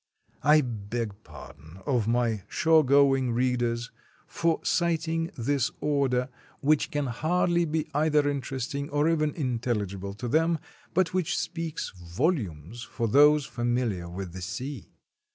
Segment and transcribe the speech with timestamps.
[0.41, 3.91] I beg pardon of my "shore going" readers
[4.25, 10.57] for citing this order, which can hardly be either interesting or even intelligible to them,
[10.95, 14.89] but which speaks volumes for those familiar with the sea.